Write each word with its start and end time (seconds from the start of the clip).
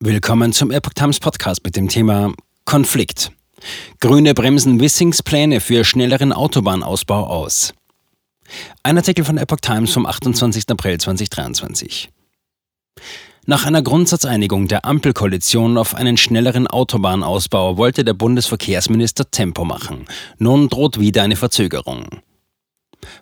Willkommen 0.00 0.52
zum 0.52 0.70
Epoch 0.70 0.92
Times 0.94 1.18
Podcast 1.18 1.64
mit 1.64 1.74
dem 1.74 1.88
Thema 1.88 2.32
Konflikt. 2.64 3.32
Grüne 3.98 4.32
bremsen 4.32 4.78
Wissings 4.78 5.24
Pläne 5.24 5.58
für 5.58 5.82
schnelleren 5.82 6.32
Autobahnausbau 6.32 7.26
aus. 7.26 7.74
Ein 8.84 8.96
Artikel 8.96 9.24
von 9.24 9.38
Epoch 9.38 9.58
Times 9.60 9.90
vom 9.90 10.06
28. 10.06 10.68
April 10.68 10.98
2023. 10.98 12.10
Nach 13.46 13.66
einer 13.66 13.82
Grundsatzeinigung 13.82 14.68
der 14.68 14.84
Ampelkoalition 14.84 15.76
auf 15.76 15.96
einen 15.96 16.16
schnelleren 16.16 16.68
Autobahnausbau 16.68 17.76
wollte 17.76 18.04
der 18.04 18.14
Bundesverkehrsminister 18.14 19.32
Tempo 19.32 19.64
machen. 19.64 20.06
Nun 20.38 20.68
droht 20.68 21.00
wieder 21.00 21.24
eine 21.24 21.34
Verzögerung. 21.34 22.20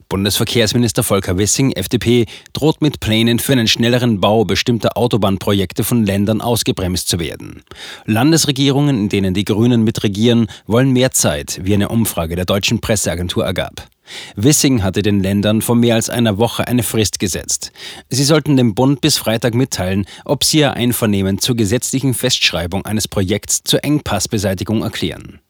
Bundesverkehrsminister 0.08 1.02
Volker 1.02 1.38
Wissing, 1.38 1.72
FDP, 1.72 2.26
droht 2.52 2.80
mit 2.80 3.00
Plänen 3.00 3.38
für 3.38 3.52
einen 3.52 3.68
schnelleren 3.68 4.20
Bau 4.20 4.44
bestimmter 4.44 4.96
Autobahnprojekte 4.96 5.84
von 5.84 6.04
Ländern 6.04 6.40
ausgebremst 6.40 7.08
zu 7.08 7.18
werden. 7.18 7.62
Landesregierungen, 8.04 8.98
in 8.98 9.08
denen 9.08 9.34
die 9.34 9.44
Grünen 9.44 9.84
mitregieren, 9.84 10.48
wollen 10.66 10.92
mehr 10.92 11.10
Zeit, 11.10 11.60
wie 11.62 11.74
eine 11.74 11.88
Umfrage 11.88 12.36
der 12.36 12.44
deutschen 12.44 12.80
Presseagentur 12.80 13.44
ergab. 13.44 13.88
Wissing 14.36 14.82
hatte 14.82 15.02
den 15.02 15.20
Ländern 15.20 15.62
vor 15.62 15.76
mehr 15.76 15.96
als 15.96 16.10
einer 16.10 16.38
Woche 16.38 16.66
eine 16.66 16.82
Frist 16.82 17.18
gesetzt. 17.18 17.72
Sie 18.08 18.24
sollten 18.24 18.56
dem 18.56 18.74
Bund 18.74 19.00
bis 19.00 19.16
Freitag 19.16 19.54
mitteilen, 19.54 20.06
ob 20.24 20.44
sie 20.44 20.58
ihr 20.58 20.74
Einvernehmen 20.74 21.38
zur 21.38 21.56
gesetzlichen 21.56 22.14
Festschreibung 22.14 22.84
eines 22.84 23.08
Projekts 23.08 23.62
zur 23.64 23.84
Engpassbeseitigung 23.84 24.82
erklären. 24.82 25.40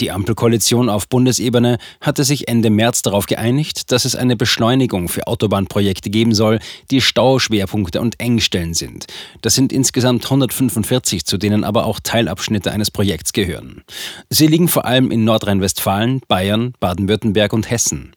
Die 0.00 0.10
Ampelkoalition 0.10 0.88
auf 0.88 1.08
Bundesebene 1.08 1.78
hatte 2.00 2.24
sich 2.24 2.48
Ende 2.48 2.70
März 2.70 3.02
darauf 3.02 3.26
geeinigt, 3.26 3.90
dass 3.90 4.04
es 4.04 4.14
eine 4.14 4.36
Beschleunigung 4.36 5.08
für 5.08 5.26
Autobahnprojekte 5.26 6.10
geben 6.10 6.34
soll, 6.34 6.60
die 6.90 7.00
Stauschwerpunkte 7.00 8.00
und 8.00 8.20
Engstellen 8.20 8.74
sind. 8.74 9.06
Das 9.42 9.54
sind 9.54 9.72
insgesamt 9.72 10.24
145, 10.24 11.24
zu 11.24 11.38
denen 11.38 11.64
aber 11.64 11.86
auch 11.86 12.00
Teilabschnitte 12.00 12.70
eines 12.70 12.90
Projekts 12.90 13.32
gehören. 13.32 13.82
Sie 14.30 14.46
liegen 14.46 14.68
vor 14.68 14.84
allem 14.84 15.10
in 15.10 15.24
Nordrhein-Westfalen, 15.24 16.20
Bayern, 16.28 16.74
Baden-Württemberg 16.80 17.52
und 17.52 17.70
Hessen. 17.70 18.12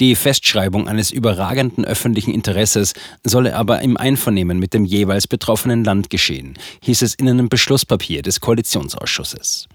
Die 0.00 0.14
Festschreibung 0.14 0.88
eines 0.88 1.10
überragenden 1.10 1.84
öffentlichen 1.84 2.34
Interesses 2.34 2.92
solle 3.24 3.56
aber 3.56 3.80
im 3.80 3.96
Einvernehmen 3.96 4.58
mit 4.58 4.74
dem 4.74 4.84
jeweils 4.84 5.26
betroffenen 5.26 5.84
Land 5.84 6.10
geschehen, 6.10 6.58
hieß 6.82 7.02
es 7.02 7.14
in 7.14 7.28
einem 7.28 7.48
Beschlusspapier 7.48 8.22
des 8.22 8.40
Koalitionsausschusses. 8.40 9.68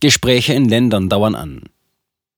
Gespräche 0.00 0.52
in 0.52 0.68
Ländern 0.68 1.08
dauern 1.08 1.34
an. 1.34 1.62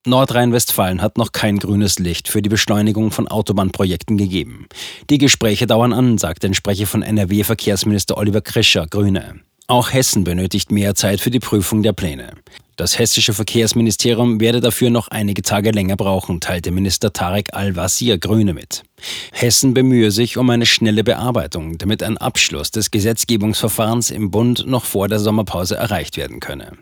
Nordrhein-Westfalen 0.06 1.02
hat 1.02 1.18
noch 1.18 1.32
kein 1.32 1.58
grünes 1.58 1.98
Licht 1.98 2.28
für 2.28 2.40
die 2.40 2.48
Beschleunigung 2.48 3.10
von 3.10 3.26
Autobahnprojekten 3.26 4.16
gegeben. 4.16 4.66
Die 5.10 5.18
Gespräche 5.18 5.66
dauern 5.66 5.92
an, 5.92 6.18
sagt 6.18 6.44
ein 6.44 6.54
Sprecher 6.54 6.86
von 6.86 7.02
NRW-Verkehrsminister 7.02 8.16
Oliver 8.16 8.40
Krischer, 8.40 8.86
Grüne. 8.86 9.40
Auch 9.66 9.92
Hessen 9.92 10.24
benötigt 10.24 10.70
mehr 10.70 10.94
Zeit 10.94 11.20
für 11.20 11.30
die 11.30 11.40
Prüfung 11.40 11.82
der 11.82 11.92
Pläne. 11.92 12.32
Das 12.76 12.96
hessische 12.96 13.34
Verkehrsministerium 13.34 14.40
werde 14.40 14.60
dafür 14.60 14.88
noch 14.88 15.08
einige 15.08 15.42
Tage 15.42 15.72
länger 15.72 15.96
brauchen, 15.96 16.40
teilte 16.40 16.70
Minister 16.70 17.12
Tarek 17.12 17.52
Al-Wazir 17.52 18.18
Grüne 18.18 18.54
mit. 18.54 18.84
Hessen 19.32 19.74
bemühe 19.74 20.12
sich 20.12 20.38
um 20.38 20.48
eine 20.48 20.64
schnelle 20.64 21.02
Bearbeitung, 21.02 21.76
damit 21.76 22.04
ein 22.04 22.18
Abschluss 22.18 22.70
des 22.70 22.92
Gesetzgebungsverfahrens 22.92 24.12
im 24.12 24.30
Bund 24.30 24.64
noch 24.66 24.84
vor 24.84 25.08
der 25.08 25.18
Sommerpause 25.18 25.74
erreicht 25.74 26.16
werden 26.16 26.38
könne. 26.38 26.78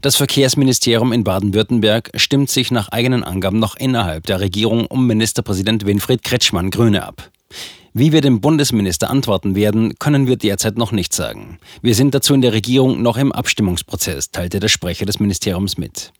Das 0.00 0.16
Verkehrsministerium 0.16 1.12
in 1.12 1.24
Baden-Württemberg 1.24 2.10
stimmt 2.14 2.50
sich 2.50 2.70
nach 2.70 2.88
eigenen 2.88 3.24
Angaben 3.24 3.58
noch 3.58 3.76
innerhalb 3.76 4.26
der 4.26 4.40
Regierung 4.40 4.86
um 4.86 5.06
Ministerpräsident 5.06 5.86
Winfried 5.86 6.22
Kretschmann 6.22 6.70
Grüne 6.70 7.04
ab. 7.04 7.30
Wie 7.94 8.12
wir 8.12 8.20
dem 8.20 8.40
Bundesminister 8.40 9.10
antworten 9.10 9.54
werden, 9.54 9.98
können 9.98 10.26
wir 10.26 10.36
derzeit 10.36 10.76
noch 10.76 10.92
nicht 10.92 11.12
sagen. 11.12 11.58
Wir 11.82 11.94
sind 11.94 12.14
dazu 12.14 12.34
in 12.34 12.42
der 12.42 12.52
Regierung 12.52 13.02
noch 13.02 13.16
im 13.16 13.32
Abstimmungsprozess, 13.32 14.30
teilte 14.30 14.60
der 14.60 14.68
Sprecher 14.68 15.06
des 15.06 15.18
Ministeriums 15.18 15.78
mit. 15.78 16.12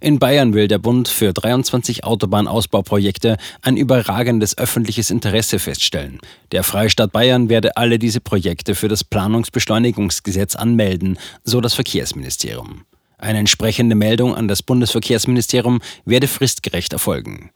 In 0.00 0.18
Bayern 0.18 0.52
will 0.52 0.66
der 0.66 0.78
Bund 0.78 1.06
für 1.06 1.32
23 1.32 2.04
Autobahnausbauprojekte 2.04 3.36
ein 3.60 3.76
überragendes 3.76 4.58
öffentliches 4.58 5.10
Interesse 5.10 5.58
feststellen. 5.60 6.18
Der 6.50 6.64
Freistaat 6.64 7.12
Bayern 7.12 7.48
werde 7.48 7.76
alle 7.76 8.00
diese 8.00 8.20
Projekte 8.20 8.74
für 8.74 8.88
das 8.88 9.04
Planungsbeschleunigungsgesetz 9.04 10.56
anmelden, 10.56 11.18
so 11.44 11.60
das 11.60 11.74
Verkehrsministerium. 11.74 12.84
Eine 13.18 13.38
entsprechende 13.38 13.94
Meldung 13.94 14.34
an 14.34 14.48
das 14.48 14.64
Bundesverkehrsministerium 14.64 15.80
werde 16.04 16.26
fristgerecht 16.26 16.92
erfolgen. 16.92 17.50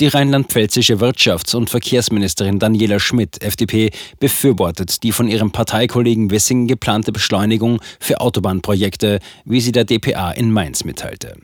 Die 0.00 0.08
rheinland-pfälzische 0.08 1.00
Wirtschafts- 1.00 1.54
und 1.54 1.70
Verkehrsministerin 1.70 2.58
Daniela 2.58 2.98
Schmidt, 2.98 3.42
FDP, 3.42 3.90
befürwortet 4.18 5.02
die 5.02 5.12
von 5.12 5.28
ihrem 5.28 5.52
Parteikollegen 5.52 6.30
Wissing 6.30 6.66
geplante 6.66 7.12
Beschleunigung 7.12 7.80
für 8.00 8.20
Autobahnprojekte, 8.20 9.20
wie 9.44 9.60
sie 9.60 9.72
der 9.72 9.84
dpa 9.84 10.32
in 10.32 10.50
Mainz 10.50 10.84
mitteilte. 10.84 11.36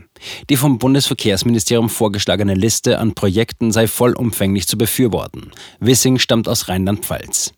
Die 0.48 0.56
vom 0.56 0.78
Bundesverkehrsministerium 0.78 1.88
vorgeschlagene 1.88 2.54
Liste 2.54 2.98
an 2.98 3.14
Projekten 3.14 3.72
sei 3.72 3.86
vollumfänglich 3.86 4.66
zu 4.66 4.76
befürworten. 4.76 5.52
Wissing 5.78 6.18
stammt 6.18 6.48
aus 6.48 6.68
Rheinland-Pfalz. 6.68 7.52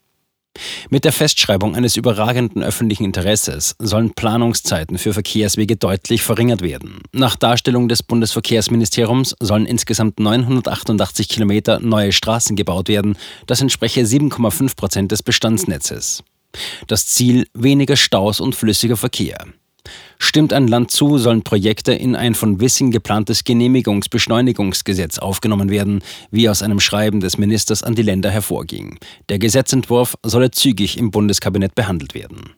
Mit 0.90 1.04
der 1.04 1.12
Festschreibung 1.12 1.74
eines 1.74 1.96
überragenden 1.96 2.62
öffentlichen 2.62 3.04
Interesses 3.04 3.74
sollen 3.78 4.12
Planungszeiten 4.12 4.98
für 4.98 5.12
Verkehrswege 5.12 5.76
deutlich 5.76 6.22
verringert 6.22 6.60
werden. 6.60 7.00
Nach 7.12 7.36
Darstellung 7.36 7.88
des 7.88 8.02
Bundesverkehrsministeriums 8.02 9.34
sollen 9.40 9.66
insgesamt 9.66 10.20
988 10.20 11.28
Kilometer 11.28 11.80
neue 11.80 12.12
Straßen 12.12 12.56
gebaut 12.56 12.88
werden. 12.88 13.16
Das 13.46 13.62
entspreche 13.62 14.02
7,5 14.02 14.76
Prozent 14.76 15.12
des 15.12 15.22
Bestandsnetzes. 15.22 16.22
Das 16.86 17.06
Ziel 17.06 17.46
weniger 17.54 17.96
Staus 17.96 18.40
und 18.40 18.54
flüssiger 18.54 18.96
Verkehr. 18.96 19.46
Stimmt 20.18 20.52
ein 20.52 20.68
Land 20.68 20.90
zu, 20.90 21.18
sollen 21.18 21.42
Projekte 21.42 21.92
in 21.92 22.14
ein 22.14 22.34
von 22.34 22.60
Wissing 22.60 22.90
geplantes 22.90 23.44
Genehmigungsbeschleunigungsgesetz 23.44 25.18
aufgenommen 25.18 25.70
werden, 25.70 26.02
wie 26.30 26.48
aus 26.48 26.62
einem 26.62 26.80
Schreiben 26.80 27.20
des 27.20 27.38
Ministers 27.38 27.82
an 27.82 27.94
die 27.94 28.02
Länder 28.02 28.30
hervorging. 28.30 28.98
Der 29.28 29.38
Gesetzentwurf 29.38 30.16
solle 30.22 30.50
zügig 30.50 30.96
im 30.98 31.10
Bundeskabinett 31.10 31.74
behandelt 31.74 32.14
werden. 32.14 32.54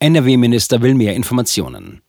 NRW-Minister 0.00 0.82
will 0.82 0.94
mehr 0.94 1.14
Informationen. 1.14 2.02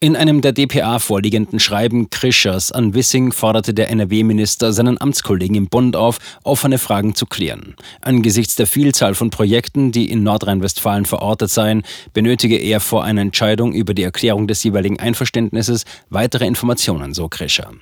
In 0.00 0.16
einem 0.16 0.40
der 0.40 0.52
dpa 0.52 0.98
vorliegenden 0.98 1.60
Schreiben 1.60 2.10
Krischers 2.10 2.72
an 2.72 2.94
Wissing 2.94 3.32
forderte 3.32 3.74
der 3.74 3.90
NRW-Minister 3.90 4.72
seinen 4.72 5.00
Amtskollegen 5.00 5.56
im 5.56 5.68
Bund 5.68 5.96
auf, 5.96 6.18
offene 6.44 6.78
Fragen 6.78 7.14
zu 7.14 7.26
klären. 7.26 7.74
Angesichts 8.00 8.54
der 8.56 8.66
Vielzahl 8.66 9.14
von 9.14 9.30
Projekten, 9.30 9.92
die 9.92 10.10
in 10.10 10.22
Nordrhein-Westfalen 10.22 11.04
verortet 11.04 11.50
seien, 11.50 11.82
benötige 12.12 12.56
er 12.56 12.80
vor 12.80 13.04
einer 13.04 13.22
Entscheidung 13.22 13.72
über 13.72 13.94
die 13.94 14.02
Erklärung 14.02 14.46
des 14.46 14.62
jeweiligen 14.62 14.98
Einverständnisses 14.98 15.84
weitere 16.10 16.46
Informationen, 16.46 17.14
so 17.14 17.28
Krischer. 17.28 17.72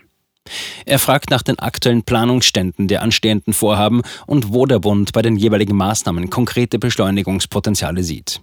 Er 0.84 0.98
fragt 0.98 1.30
nach 1.30 1.42
den 1.42 1.58
aktuellen 1.58 2.02
Planungsständen 2.02 2.88
der 2.88 3.02
anstehenden 3.02 3.52
Vorhaben 3.52 4.02
und 4.26 4.52
wo 4.52 4.66
der 4.66 4.78
Bund 4.78 5.12
bei 5.12 5.22
den 5.22 5.36
jeweiligen 5.36 5.76
Maßnahmen 5.76 6.30
konkrete 6.30 6.78
Beschleunigungspotenziale 6.78 8.02
sieht. 8.02 8.40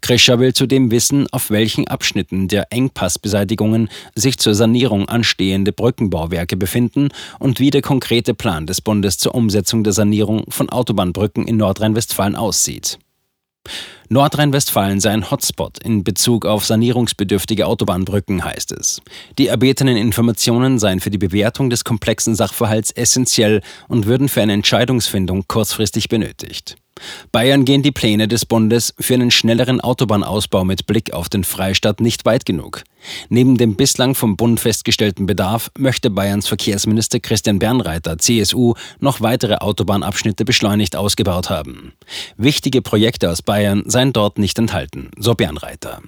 Krischer 0.00 0.38
will 0.38 0.54
zudem 0.54 0.90
wissen, 0.90 1.26
auf 1.32 1.50
welchen 1.50 1.88
Abschnitten 1.88 2.48
der 2.48 2.72
Engpassbeseitigungen 2.72 3.88
sich 4.14 4.38
zur 4.38 4.54
Sanierung 4.54 5.08
anstehende 5.08 5.72
Brückenbauwerke 5.72 6.56
befinden 6.56 7.08
und 7.38 7.60
wie 7.60 7.70
der 7.70 7.82
konkrete 7.82 8.34
Plan 8.34 8.66
des 8.66 8.80
Bundes 8.80 9.18
zur 9.18 9.34
Umsetzung 9.34 9.84
der 9.84 9.92
Sanierung 9.92 10.44
von 10.48 10.68
Autobahnbrücken 10.68 11.46
in 11.46 11.56
Nordrhein-Westfalen 11.56 12.36
aussieht. 12.36 12.98
Nordrhein-Westfalen 14.08 15.00
sei 15.00 15.10
ein 15.10 15.30
Hotspot 15.30 15.78
in 15.82 16.04
Bezug 16.04 16.46
auf 16.46 16.64
sanierungsbedürftige 16.64 17.66
Autobahnbrücken, 17.66 18.44
heißt 18.44 18.72
es. 18.72 19.00
Die 19.38 19.48
erbetenen 19.48 19.96
Informationen 19.96 20.78
seien 20.78 21.00
für 21.00 21.10
die 21.10 21.18
Bewertung 21.18 21.70
des 21.70 21.84
komplexen 21.84 22.34
Sachverhalts 22.34 22.90
essentiell 22.92 23.62
und 23.88 24.06
würden 24.06 24.28
für 24.28 24.42
eine 24.42 24.52
Entscheidungsfindung 24.52 25.44
kurzfristig 25.48 26.08
benötigt. 26.08 26.76
Bayern 27.32 27.64
gehen 27.64 27.82
die 27.82 27.92
Pläne 27.92 28.28
des 28.28 28.46
Bundes 28.46 28.94
für 28.98 29.14
einen 29.14 29.30
schnelleren 29.30 29.80
Autobahnausbau 29.80 30.64
mit 30.64 30.86
Blick 30.86 31.12
auf 31.12 31.28
den 31.28 31.44
Freistaat 31.44 32.00
nicht 32.00 32.24
weit 32.24 32.46
genug. 32.46 32.82
Neben 33.28 33.56
dem 33.56 33.76
bislang 33.76 34.14
vom 34.14 34.36
Bund 34.36 34.58
festgestellten 34.58 35.26
Bedarf 35.26 35.70
möchte 35.78 36.10
Bayerns 36.10 36.48
Verkehrsminister 36.48 37.20
Christian 37.20 37.58
Bernreiter, 37.58 38.18
CSU, 38.18 38.74
noch 39.00 39.20
weitere 39.20 39.56
Autobahnabschnitte 39.56 40.44
beschleunigt 40.44 40.96
ausgebaut 40.96 41.50
haben. 41.50 41.92
Wichtige 42.36 42.82
Projekte 42.82 43.30
aus 43.30 43.42
Bayern 43.42 43.84
seien 43.86 44.12
dort 44.12 44.38
nicht 44.38 44.58
enthalten, 44.58 45.10
so 45.18 45.34
Bernreiter. 45.34 46.00